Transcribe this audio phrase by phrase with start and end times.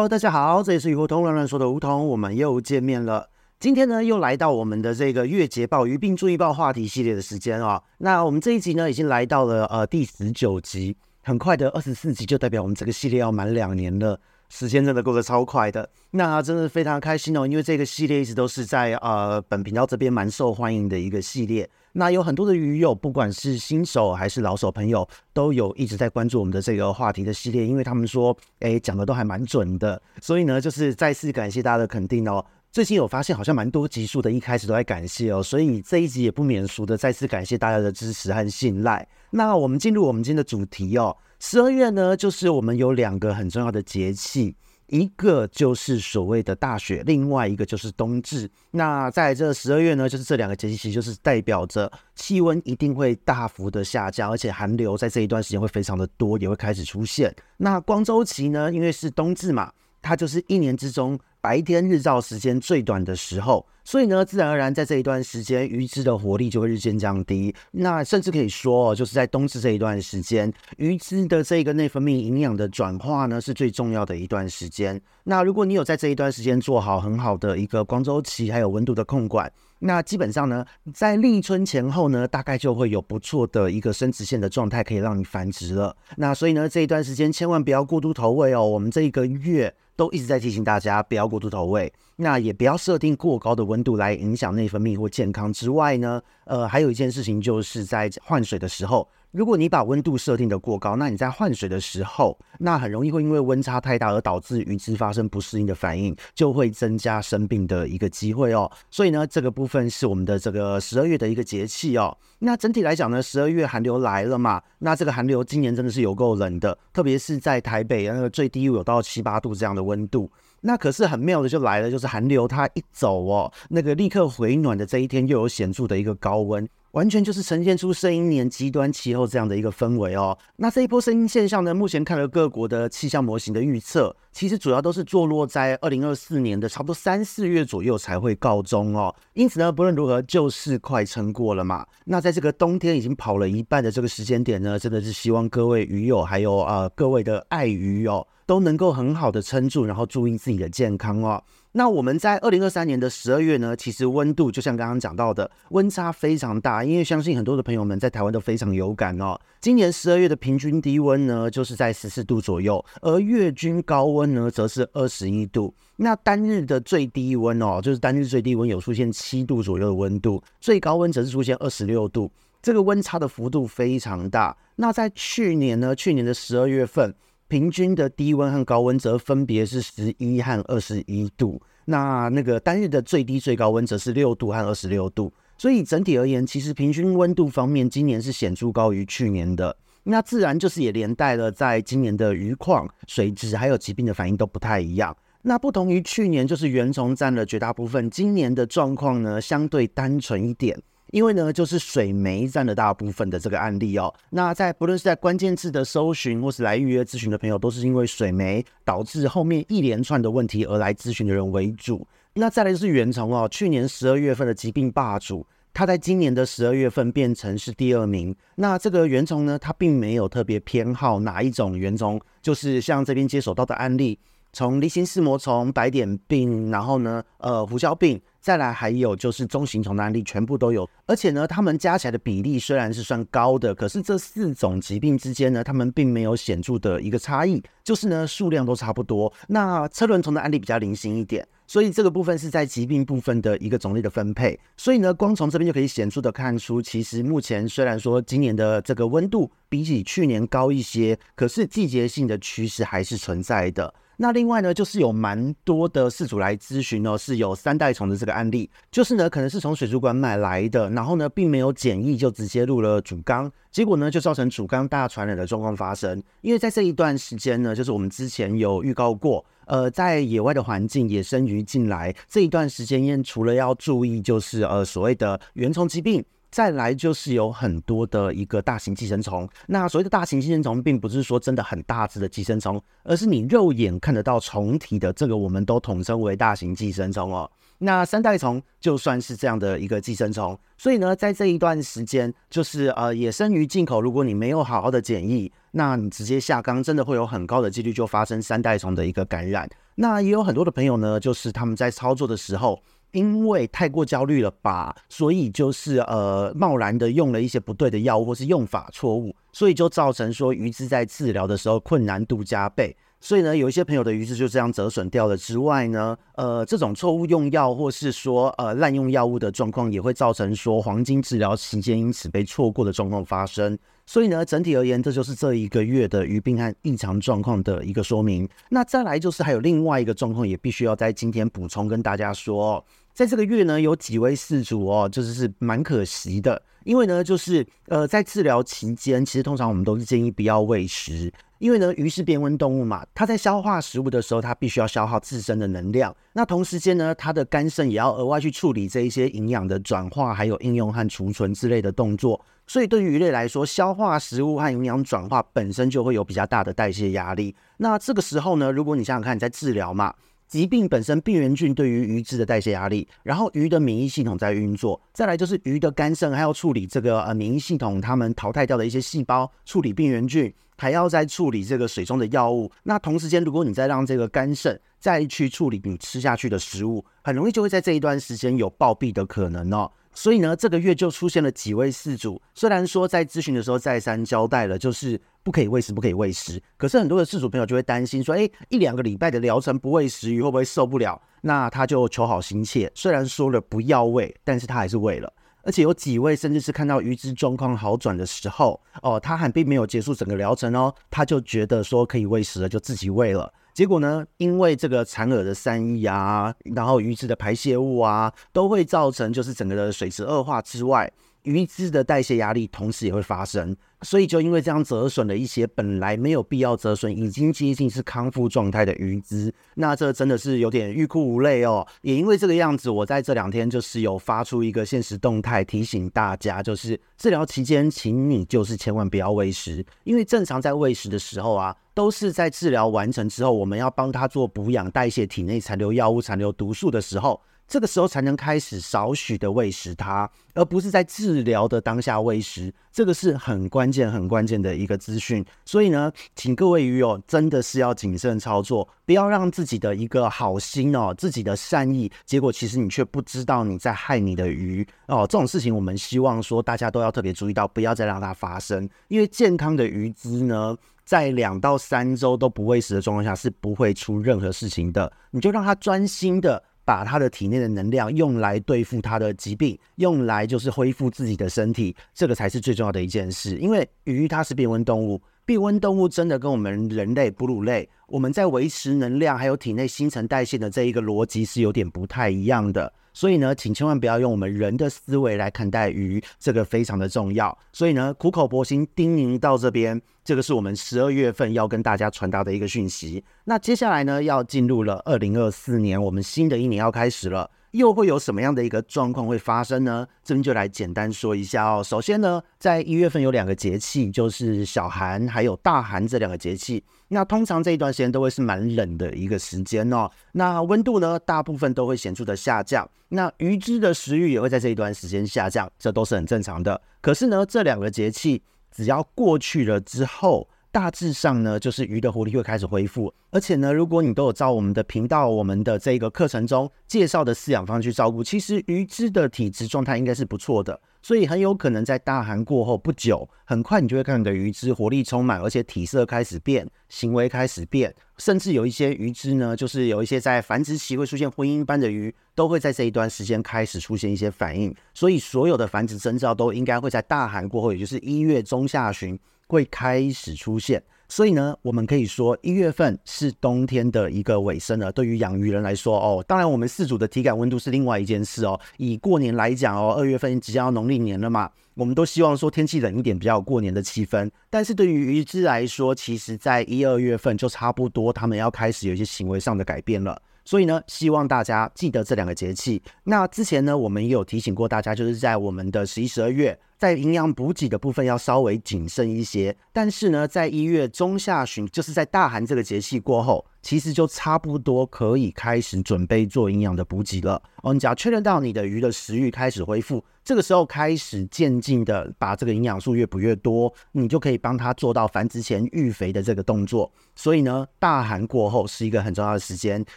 [0.00, 3.28] Hello，大家好，这里是鱼活通乱乱说的梧桐，我们又见面了。
[3.58, 7.82] 今天呢，又来到我们的这个月捷报鱼病注意报话题系列的时间啊、哦。
[7.98, 14.18] 那我们这一集呢，已经来到了呃第十九集，很快的二十四集就代表我们这个系列要满两年了。
[14.48, 21.68] 时间真的过得超快的，那真的非常开心哦，因为这个系列一直都是在呃本频道这边蛮受欢迎的一个系列。
[21.92, 30.00] 那有很多的鱼友，不管是新手还是老手朋友，都有一直在关注我们的这个话题的系列，因为他们说，哎，讲的都还蛮准的。
[30.20, 32.44] 所以呢，就是再次感谢大家的肯定哦。
[32.70, 39.06] 最近有发现好像蛮多集数的，一开始都在感谢哦，所以这一集也不免俗的再次感谢大家的支持和信赖。
[39.30, 41.16] 那我们进入我们今天的主题哦。
[41.40, 44.54] 十二月呢，就是我们有两个很重要的节气，
[44.90, 48.50] 一个就是所谓的大雪，另外一个就是冬至。
[48.72, 57.34] 那在这十二月呢，就是这两个节气，其实就是代表着气温一定会大幅的下降，而且寒流在这一段时间会非常的多，也会开始出现。
[57.56, 63.66] 那光周期呢，因为是冬至嘛，它就是一年之中白天日照时间最短的时候。
[63.84, 67.54] 所以呢，自然而然，在这一段时间，鱼只的活力就会日渐降低。
[67.72, 75.00] 那甚至可以说，就是在冬至这一段时间，鱼只的这个内分泌营养的转化呢，是最重要的一段时间。
[75.24, 85.96] 那如果你有在这一段时间做好很好的一个光周期还有温度的控管，那基本上呢，在立春前后呢，大概就会有不错的一个生殖腺的状态，可以让你繁殖了。
[86.16, 88.66] 那所以呢，这一段时间千万不要过度投喂哦。
[88.66, 93.80] 我们这一个月都一直在提醒大家，不要过度投喂，那也不要设定过高的温。
[93.82, 99.08] 度来影响内分泌或健康之外呢，呃，还有一件事情就是在换水的时候。
[99.30, 108.70] 如果你把温度设定的过高，那你在换水的时候，那很容易会因为温差太大而导致鱼只发生不适应的反应，就会增加生病的一个机会哦。
[108.90, 112.16] 所以呢，这个部分是我们的这个十二月的一个节气哦。
[112.40, 120.28] 那整体来讲呢，十二月寒流来了嘛，那这个寒流今年真的是有够冷的，特别是在台北那个最低有到七八度这样的温度。
[120.62, 126.68] 那可是很妙的就来了，就是寒流它一走哦，那个立刻回暖的这一天又有显著的一个高温。
[126.92, 130.36] 完全就是呈现出声音年极端气候这样的一个氛围哦。
[130.56, 139.14] 那这一波声音现象呢，目前看了各国的气象模型的预测，其实主要都是坐落在二零二四年的差不多三四月左右才会告终哦。
[139.34, 141.86] 因此呢，不论如何，就是快撑过了嘛。
[142.04, 151.42] 那在这个冬天已经跑了一半的这个时间点呢，真的是希望各位鱼友还有呃各位的爱鱼友都能够很好的撑住，然后注意自己的健康哦。
[151.72, 159.38] 那我们在二零二三年的十二月呢，其实温度就像刚刚讲到的，温差非常大，因为相信很多的朋友们在台湾都非常有感哦。
[159.60, 165.72] 今年十二月的平均低温呢，就是在十四度左右，而月均高温呢，则是二十一度。
[165.94, 172.28] 那单日的最低温哦，就是单日最低温有出现七度左右的温度，最高温则是出现二十六度，
[172.60, 174.56] 这个温差的幅度非常大。
[174.74, 177.14] 那在去年呢，去年的十二月份。
[177.50, 189.76] 平均的低温和高温则分别是十一和二十一度，那那个单日的最低最高温则是六度和二十六度，所以整体而言，其实平均温度方面，今年是显著高于去年的。
[190.04, 195.14] 那自然就是也连带了在今年的鱼况、水质还有疾病的反应都不太一样。
[195.42, 200.80] 那不同于去年，就是原虫占了绝大部分，今年的状况呢，相对单纯一点。
[201.10, 204.12] 因为呢，就是水霉占了大部分的这个案例哦。
[204.30, 212.06] 那在不论是在关键字的搜寻，或是来预约咨询的朋友，都是因为水霉导致后面一连串的问题而来咨询的人为主。
[212.34, 218.34] 那再来就是原虫哦，去年十二月份的疾病霸主，它在今年的十二月份变成是第二名。
[218.54, 224.18] 那这个原虫呢，它并没有特别偏好哪一种原虫，就是像这边接手到的案例。
[224.52, 230.88] 从梨形似膜虫、白点病，然后呢，呃，胡椒病，再来还有就是中型虫的案例，全部都有。
[231.06, 239.32] 而且呢，它们加起来的比例虽然是算高的，可是这四种疾病之间呢，它们并没有显著的一个差异，就是呢，数量都差不多。
[239.48, 244.58] 那车轮虫的案例比较零星一点，所以这个部分是在疾病部分的一个种类的分配。
[244.76, 253.92] 所以呢，光从这边就可以显著的看出，其实目前虽然说今年的这个温度比起去年高一些，可是季节性的趋势还是存在的。
[254.22, 266.22] 那另外呢，就是有蛮多的饲主来咨询哦，是有三代虫的这个案例，就是呢，可能是从水族馆买来的，然后呢，并没有检疫就直接入了主缸，结果呢，就造成主缸大传染的状况发生。
[266.42, 276.22] 因为在这一段时间呢，就是我们之前有预告过，呃，在野外的环境，野生鱼进来这一段时间，因为除了要注意，就是呃所谓的原虫疾病。
[276.50, 287.50] 再来就是有很多的一个大型寄生虫，那所谓的大型寄生虫，并不是说真的很大只的寄生虫，而是你肉眼看得到虫体的这个，我们都统称为大型寄生虫哦。
[287.82, 299.66] 那三代虫就算是这样的一个寄生虫，所以呢，在这一段时间，就是呃野生鱼进口，如果你没有好好的检疫，那你直接下缸，真的会有很高的几率就发生三代虫的一个感染。
[299.94, 302.78] 那也有很多的朋友呢，就是他们在操作的时候，
[303.12, 312.96] 因为太过焦虑了吧，所以就是呃贸然的用了一些不对的药物，或是用法错误，所以就造成说鱼子在治疗的时候困难度加倍。
[313.20, 323.78] 所以呢，有一些朋友的鱼只就这样折损掉了之外呢，呃，这种错误用药或是说呃滥用药物的状况，也会造成说黄金治疗期间因此被错过的状况发生。
[324.06, 328.48] 所以呢，整体而言，这就是这一个月的鱼病和异常状况的一个说明。
[328.70, 341.32] 那再来就是还有另外一个状况，也必须要在今天补充跟大家说，在这个月呢，有几位饲主哦，就是是蛮可惜的，因为呢，就是呃在治疗期间，其实通常我们都是建议不要喂食。
[341.58, 346.14] 因为呢，鱼是变温动物嘛，它在消化食物的时候，它必须要消耗自身的能量。
[346.32, 352.42] 那同时间呢，它的肝肾也要额外去处理这一些营养的转化，还有应用和储存之类的动作。
[352.66, 357.54] 所以对于鱼类来说，消化食物和营养转化本身就会有比较大的代谢压力。
[357.76, 360.14] 那这个时候呢，如果你想想看，你在治疗嘛。
[360.50, 372.68] 疾病本身，病原菌对于鱼质的代谢压力，然后鱼的免疫系统在运作，再来就是鱼的肝肾还要处理这个呃免疫系统，他们淘汰掉的一些细胞，处理病原菌，还要再处理这个水中的药物。
[372.82, 379.88] 那同时间，如果你再让这个肝肾再去处理你吃下去的食物，很容易就会在这一段时间有暴毙的可能哦。
[380.12, 386.62] 所以呢，这个月就出现了几位事主，虽然说在咨询的时候再三交代了，就是不可以喂食，不可以喂食。
[386.76, 391.20] 可是很多的饲主朋友就会担心说，诶，一两个礼拜的疗程不喂食，鱼会不会受不了？
[391.42, 395.32] 那他就求好心切，虽然说了不要喂，但是他还是喂了。
[395.62, 403.52] 而且有几位甚至是看到鱼只状况好转的时候，哦，他还并没有结束整个疗程哦，他就觉得说可以喂食了，就自己喂了。
[403.72, 411.10] 结果呢，因为这个残饵的散逸啊，然后鱼只的排泄物啊，都会造成就是整个的水质恶化之外，
[411.42, 413.76] 鱼只的代谢压力同时也会发生。
[414.02, 421.86] 所以就因为这样折损了一些本来没有必要折损、已经接近是康复状态的鱼只，那这真的是有点欲哭无泪哦。
[422.00, 437.38] 也因为这个样子，我在这两天就是有发出一个现实动态提醒大家，就是治疗期间，请你就是千万不要喂食，因为正常在喂食的时候啊，都是在治疗完成之后，我们要帮他做补养、代谢体内残留药物、残留毒素的时候。
[437.70, 442.74] 这个时候才能开始少许的喂食它，而不是在治疗的当下喂食。
[442.90, 445.44] 这个是很关键、很关键的一个资讯。
[445.64, 455.24] 所以呢，请各位鱼友真的是要谨慎操作，不要让自己的一个好心哦，自己的善意，结果其实你却不知道你在害你的鱼哦。
[455.24, 458.90] 这种事情我们希望说大家都要特别注意到，不要再让它发生。
[459.06, 465.12] 因为健康的鱼资呢，在两到三周都不喂食的状况下是不会出任何事情的。
[465.30, 466.60] 你就让它专心的。
[466.90, 473.56] 把他的体内的能量用来对付他的疾病，用来就是恢复自己的身体，这个才是最重要的一件事。
[473.58, 482.92] 因为鱼它是变温动物，变温动物真的跟我们人类哺乳类，我们在维持能量还有体内新陈代谢的这一个逻辑是有点不太一样的。
[483.12, 487.56] 所以呢，请千万不要用我们人的思维来看待鱼，这个非常的重要。
[487.72, 493.24] 所以呢，苦口婆心叮咛到这边，这个是我们十二月份要跟大家传达的一个讯息。
[493.44, 497.50] 那接下来呢，要进入了二零二四年，我们新的一年要开始了。
[497.72, 500.06] 又会有什么样的一个状况会发生呢？
[500.24, 501.82] 这边就来简单说一下哦。
[501.84, 506.84] 首先呢，在一月份有两个节气，就是小寒还有大寒这两个节气。
[507.08, 510.10] 那通常这一段时间都会是蛮冷的一个时间哦。
[510.32, 512.88] 那温度呢，大部分都会显著的下降。
[513.08, 516.80] 那鱼只的食欲也会在这一段时间下降，这都是很正常的。
[517.00, 549.18] 可是呢，这两个节气只要过去了之后，大致上呢，就是鱼的活力会开始恢复，而且呢，如果你都有照我们的频道、我们的这个课程中介绍的饲养方去照顾，其实鱼只的体质状态应该是不错的，所以很有可能在大寒过后不久，很快你就会看到鱼只活力充满，而且体色开始变，行为开始变，甚至有一些鱼只呢，就是有一些在繁殖期会出现婚姻般的鱼，都会在这一段时间开始出现一些反应，所以所有的繁殖征兆都应该会在大寒过后，也就是一月中下旬。
[549.50, 554.92] 会开始出现，所以呢，我们可以说一月份是冬天的一个尾声了。
[554.92, 558.58] 对于养鱼人来说，哦，当然我们四组的体感温度是另外一件事哦。
[558.76, 564.30] 以过年来讲哦，二月份即将要农历年了嘛，我们都希望说天气冷一点，比较有过年的气氛。
[564.48, 570.22] 但是对于鱼只来说，其实在一二月份就差不多，他们要开始有一些行为上的改变了。
[570.44, 572.80] 所以呢，希望大家记得这两个节气。
[573.02, 576.56] 那之前呢，我们也有提醒过大家，就是在我们的十一、十二月。
[576.80, 579.54] 在营养补给的部分要稍微谨慎一些。
[579.70, 583.44] 但是呢，在一月中下旬，就是在大寒这个节气过后。
[583.62, 587.74] 其实就差不多可以开始准备做营养的补给了哦。
[587.74, 596.90] 你只要确认到你的鱼的食欲开始恢复，这个时候开始渐进的把这个营养素越补越多，你就可以帮它做到繁殖前育肥的这个动作。
[597.14, 599.84] 所以呢，大寒过后是一个很重要的时间，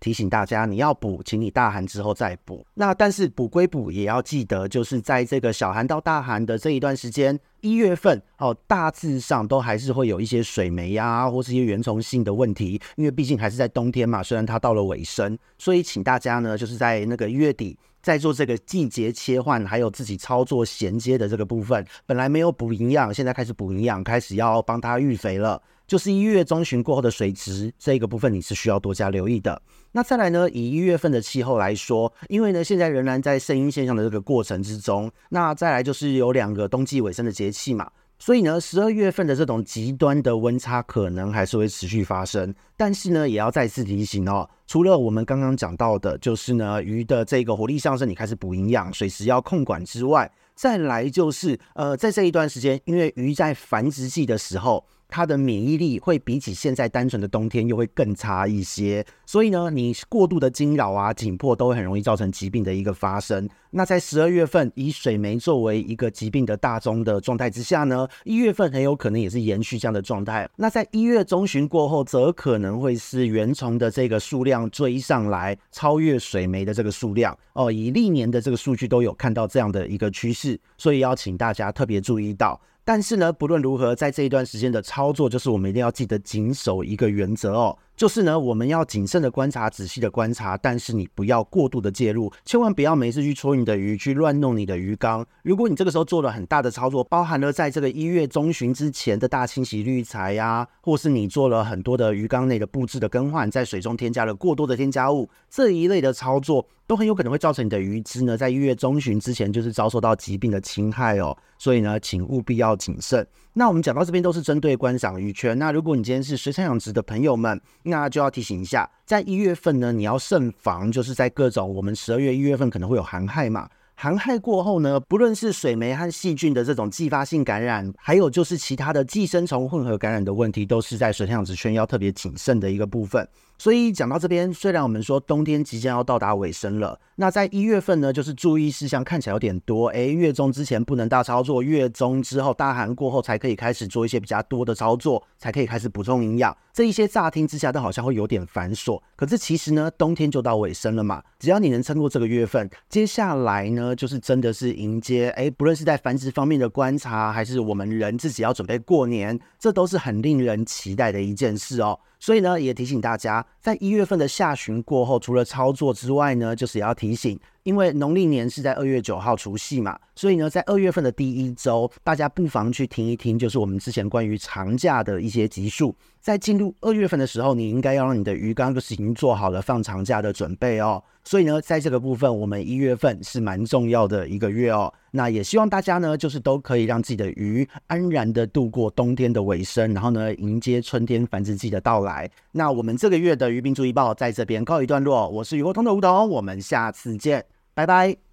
[0.00, 2.62] 提醒大家你要补，请你大寒之后再补。
[2.74, 7.38] 那但是补归补，也要记得就是在这个小寒到大寒的这一段时间。
[7.60, 14.20] 一月份哦，大致上都还是会有一些水霉呀、或是一些原虫性的问题，因为毕竟还是在冬天嘛。
[14.20, 25.62] 虽然它到了尾声，所以请大家呢，就是在那个月底在做这个季节切换，还有自己操作衔接的这个部分，本来没有补营养，现在开始补营养，开始要帮它育肥了。
[25.86, 29.60] 就是一月中旬过后的水质这个部分，你是需要多加留意的。
[29.92, 37.88] 那再来呢，以一月份的气候来说，因为呢现在仍然在圣婴现象的这个过程之中，那再来就是有两个冬季尾声的节气嘛，
[38.18, 42.52] 所以呢十二月份的这种极端的温差可能还是会持续发生。
[42.76, 54.84] 但是呢，也要再次提醒哦，除了我们刚刚讲到的，就是呢鱼的这个活力上升，你开始补营养，水质要控管之外，再来就是呃在这一段时间，因为鱼在繁殖季的时候。
[55.08, 63.48] 它的免疫力会比起现在单纯的冬天又会更差一些，所以呢，你过度的惊扰啊、紧迫都会很容易造成疾病的一个发生。
[63.70, 70.48] 那在十二月份以水霉作为一个疾病的大宗的状态之下呢，一月份很有可能也是延续这样的状态。
[70.56, 77.70] 那在一月中旬过后，则可能会是原虫的这个数量追上来，超越水霉的这个数量哦。
[77.70, 82.60] 以历年的这个数据都有看到这样的一个趋势，所以要请大家特别注意到。
[82.86, 87.76] 但是呢，不论如何，在这一段时间的操作，就是我们一定要记得谨守一个原则哦。
[87.96, 95.26] 就是呢，我们要谨慎的观察，仔细的观察，但是你不要过度的介入，千万不要每次去戳你的鱼，去乱弄你的鱼缸。
[95.42, 111.34] 如果你这个时候做了很大的操作，包含了在这个一月中旬之前的大清洗滤材呀，或是你做了很多的鱼缸内的布置的更换，在水中添加了过多的添加物，这一类的操作都很有可能会造成你的鱼只呢，在一月中旬之前就是遭受到疾病的侵害哦。
[111.58, 113.26] 所以呢，请务必要谨慎。
[113.54, 115.58] 那我们讲到这边都是针对观赏鱼圈。
[115.58, 123.68] 那如果你今天是水产养殖的朋友们，那就要提醒一下，在一月份呢，你要慎防，就是在各种我们十二月、一月份可能会有寒害嘛。
[123.98, 133.26] 寒害过后呢，不论是水霉和细菌的这种继发性感染，还有就是其他的寄生虫混合感染的问题，都是在水产养殖圈要特别谨慎的一个部分。
[133.56, 139.88] 所以讲到这边，虽然我们说冬天即将要到达尾声了，那在一月份呢，就是注意事项看起来有点多。
[139.88, 146.54] 诶，月中之前不能大操作，月中之后大寒过后才可以开始做一些比较多的操作，才可以开始补充营养。
[146.76, 151.22] 这一些乍听之下都好像会有点繁琐，可是其实呢，冬天就到尾声了嘛。
[151.38, 161.98] 只要你能撑过这个月份，接下来呢，就是真的是迎接诶，不论是在繁殖方面的观察，还是我们人自己要准备过年，这都是很令人期待的一件事哦。
[162.20, 175.94] 所以呢，也提醒大家，在一月份的下旬过后，除了操作之外呢，就是也要提醒，因为农历年是在二月九号除夕嘛，所以呢，在二月份的第一周，大家不妨去听一听，就是我们之前关于长假的一些集数。
[176.20, 181.00] 在进入二月份的时候，你应该要让你的鱼缸就是已经做好了放长假的准备哦。
[181.22, 184.92] 所以呢，在这个部分，我们一月份是蛮重要的一个月哦。
[185.10, 192.28] 那也希望大家呢，就是都可以让自己的鱼安然的度过冬天的尾声，然后呢，迎接春天繁殖季的到来。
[192.52, 195.28] 那我们这个月的鱼病注意报在这边告一段落。
[195.28, 197.44] 我是鱼活通的梧桐，我们下次见，
[197.74, 198.25] 拜拜。